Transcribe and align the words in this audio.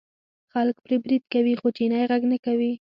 خلک 0.51 0.75
پرې 0.85 0.97
برید 1.03 1.23
کوي 1.33 1.53
خو 1.59 1.67
چینی 1.77 2.03
غږ 2.09 2.21
نه 2.31 2.37
کوي. 2.45 2.71